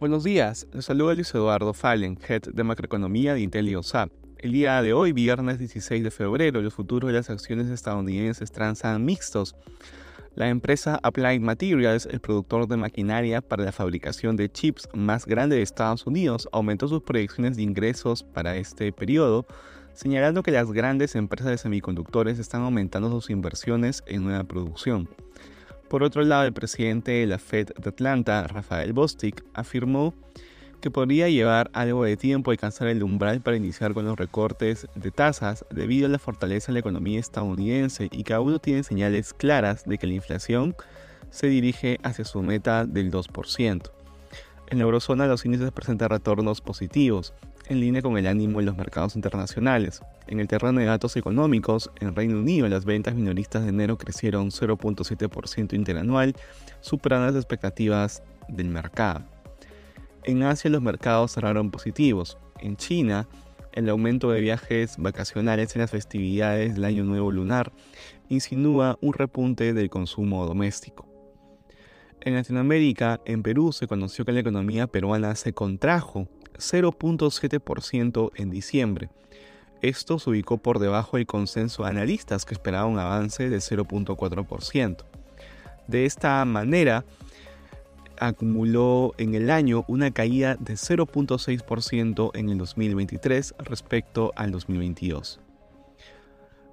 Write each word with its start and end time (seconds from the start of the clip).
Buenos 0.00 0.24
días, 0.24 0.66
les 0.72 0.86
saluda 0.86 1.12
Luis 1.12 1.34
Eduardo 1.34 1.74
Fallen, 1.74 2.18
Head 2.26 2.54
de 2.54 2.64
Macroeconomía 2.64 3.34
de 3.34 3.42
IntelioSAP. 3.42 4.10
El 4.38 4.52
día 4.52 4.80
de 4.80 4.94
hoy, 4.94 5.12
viernes 5.12 5.58
16 5.58 6.02
de 6.02 6.10
febrero, 6.10 6.62
los 6.62 6.72
futuros 6.72 7.08
de 7.08 7.18
las 7.18 7.28
acciones 7.28 7.68
estadounidenses 7.68 8.50
transan 8.50 9.04
mixtos. 9.04 9.56
La 10.34 10.48
empresa 10.48 10.98
Applied 11.02 11.42
Materials, 11.42 12.06
el 12.06 12.20
productor 12.20 12.66
de 12.66 12.78
maquinaria 12.78 13.42
para 13.42 13.62
la 13.62 13.72
fabricación 13.72 14.36
de 14.36 14.50
chips 14.50 14.88
más 14.94 15.26
grande 15.26 15.56
de 15.56 15.62
Estados 15.62 16.06
Unidos, 16.06 16.48
aumentó 16.50 16.88
sus 16.88 17.02
proyecciones 17.02 17.58
de 17.58 17.64
ingresos 17.64 18.22
para 18.22 18.56
este 18.56 18.92
periodo, 18.92 19.44
señalando 19.92 20.42
que 20.42 20.50
las 20.50 20.72
grandes 20.72 21.14
empresas 21.14 21.50
de 21.50 21.58
semiconductores 21.58 22.38
están 22.38 22.62
aumentando 22.62 23.10
sus 23.10 23.28
inversiones 23.28 24.02
en 24.06 24.24
nueva 24.24 24.44
producción. 24.44 25.10
Por 25.90 26.04
otro 26.04 26.22
lado, 26.22 26.44
el 26.44 26.52
presidente 26.52 27.10
de 27.10 27.26
la 27.26 27.40
Fed 27.40 27.70
de 27.76 27.88
Atlanta, 27.88 28.46
Rafael 28.46 28.92
Bostic, 28.92 29.44
afirmó 29.54 30.14
que 30.80 30.88
podría 30.88 31.28
llevar 31.28 31.68
algo 31.74 32.04
de 32.04 32.16
tiempo 32.16 32.52
alcanzar 32.52 32.86
el 32.86 33.02
umbral 33.02 33.40
para 33.40 33.56
iniciar 33.56 33.92
con 33.92 34.04
los 34.04 34.16
recortes 34.16 34.86
de 34.94 35.10
tasas 35.10 35.64
debido 35.68 36.06
a 36.06 36.08
la 36.08 36.20
fortaleza 36.20 36.68
de 36.68 36.74
la 36.74 36.78
economía 36.78 37.18
estadounidense 37.18 38.08
y 38.12 38.22
que 38.22 38.32
aún 38.32 38.52
no 38.52 38.60
tiene 38.60 38.84
señales 38.84 39.34
claras 39.34 39.84
de 39.84 39.98
que 39.98 40.06
la 40.06 40.12
inflación 40.12 40.76
se 41.30 41.48
dirige 41.48 41.98
hacia 42.04 42.24
su 42.24 42.40
meta 42.40 42.86
del 42.86 43.10
2%. 43.10 43.90
En 44.68 44.78
la 44.78 44.84
eurozona 44.84 45.26
los 45.26 45.44
índices 45.44 45.72
presentan 45.72 46.10
retornos 46.10 46.60
positivos, 46.60 47.34
en 47.70 47.78
línea 47.78 48.02
con 48.02 48.18
el 48.18 48.26
ánimo 48.26 48.58
en 48.58 48.66
los 48.66 48.76
mercados 48.76 49.14
internacionales. 49.14 50.02
En 50.26 50.40
el 50.40 50.48
terreno 50.48 50.80
de 50.80 50.86
datos 50.86 51.16
económicos, 51.16 51.88
en 52.00 52.16
Reino 52.16 52.40
Unido 52.40 52.68
las 52.68 52.84
ventas 52.84 53.14
minoristas 53.14 53.62
de 53.62 53.68
enero 53.68 53.96
crecieron 53.96 54.50
0.7% 54.50 55.74
interanual, 55.74 56.34
superando 56.80 57.28
las 57.28 57.36
expectativas 57.36 58.24
del 58.48 58.68
mercado. 58.68 59.24
En 60.24 60.42
Asia 60.42 60.68
los 60.68 60.82
mercados 60.82 61.32
cerraron 61.32 61.70
positivos. 61.70 62.38
En 62.58 62.76
China, 62.76 63.28
el 63.72 63.88
aumento 63.88 64.32
de 64.32 64.40
viajes 64.40 64.96
vacacionales 64.98 65.76
en 65.76 65.82
las 65.82 65.92
festividades 65.92 66.74
del 66.74 66.84
Año 66.84 67.04
Nuevo 67.04 67.30
Lunar 67.30 67.72
insinúa 68.28 68.98
un 69.00 69.12
repunte 69.12 69.72
del 69.74 69.90
consumo 69.90 70.44
doméstico. 70.44 71.06
En 72.20 72.34
Latinoamérica, 72.34 73.20
en 73.26 73.44
Perú 73.44 73.72
se 73.72 73.86
conoció 73.86 74.24
que 74.24 74.32
la 74.32 74.40
economía 74.40 74.88
peruana 74.88 75.36
se 75.36 75.52
contrajo 75.52 76.28
0.7% 76.60 78.30
en 78.36 78.50
diciembre. 78.50 79.10
Esto 79.82 80.18
se 80.18 80.30
ubicó 80.30 80.58
por 80.58 80.78
debajo 80.78 81.16
del 81.16 81.26
consenso 81.26 81.82
de 81.82 81.90
analistas 81.90 82.44
que 82.44 82.54
esperaban 82.54 82.92
un 82.92 82.98
avance 82.98 83.48
de 83.48 83.56
0.4%. 83.56 85.04
De 85.88 86.04
esta 86.04 86.44
manera, 86.44 87.04
acumuló 88.18 89.14
en 89.16 89.34
el 89.34 89.50
año 89.50 89.84
una 89.88 90.10
caída 90.10 90.54
de 90.56 90.74
0.6% 90.74 92.30
en 92.34 92.48
el 92.50 92.58
2023 92.58 93.54
respecto 93.58 94.32
al 94.36 94.52
2022. 94.52 95.40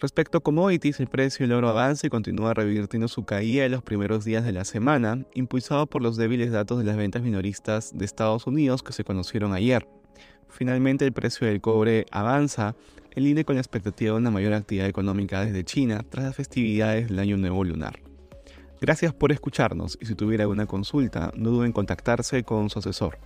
Respecto 0.00 0.38
a 0.38 0.40
commodities, 0.40 1.00
el 1.00 1.08
precio 1.08 1.44
del 1.44 1.56
oro 1.56 1.70
avanza 1.70 2.06
y 2.06 2.10
continúa 2.10 2.54
revirtiendo 2.54 3.08
su 3.08 3.24
caída 3.24 3.64
en 3.64 3.72
los 3.72 3.82
primeros 3.82 4.24
días 4.24 4.44
de 4.44 4.52
la 4.52 4.64
semana, 4.64 5.24
impulsado 5.34 5.88
por 5.88 6.02
los 6.02 6.16
débiles 6.16 6.52
datos 6.52 6.78
de 6.78 6.84
las 6.84 6.96
ventas 6.96 7.20
minoristas 7.20 7.98
de 7.98 8.04
Estados 8.04 8.46
Unidos 8.46 8.84
que 8.84 8.92
se 8.92 9.02
conocieron 9.02 9.54
ayer. 9.54 9.88
Finalmente, 10.48 11.04
el 11.04 11.12
precio 11.12 11.48
del 11.48 11.60
cobre 11.60 12.06
avanza 12.12 12.76
en 13.10 13.24
línea 13.24 13.42
con 13.42 13.56
la 13.56 13.60
expectativa 13.60 14.12
de 14.12 14.18
una 14.18 14.30
mayor 14.30 14.52
actividad 14.52 14.86
económica 14.86 15.44
desde 15.44 15.64
China 15.64 16.04
tras 16.08 16.26
las 16.26 16.36
festividades 16.36 17.08
del 17.08 17.18
Año 17.18 17.36
Nuevo 17.36 17.64
Lunar. 17.64 17.98
Gracias 18.80 19.12
por 19.12 19.32
escucharnos 19.32 19.98
y 20.00 20.06
si 20.06 20.14
tuviera 20.14 20.44
alguna 20.44 20.66
consulta, 20.66 21.32
no 21.34 21.50
duden 21.50 21.66
en 21.66 21.72
contactarse 21.72 22.44
con 22.44 22.70
su 22.70 22.78
asesor. 22.78 23.18